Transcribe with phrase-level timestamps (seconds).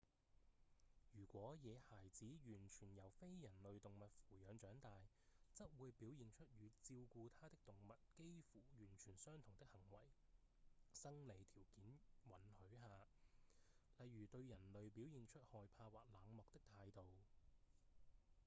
[1.11, 4.89] 如果野孩子完全由非人類動物扶養長大
[5.53, 9.99] 則會表現出與照顧他的動物幾乎完全相同的行為
[10.91, 13.05] 生理條件允許下
[14.03, 17.05] 例如對人類表現出害怕或冷漠的態度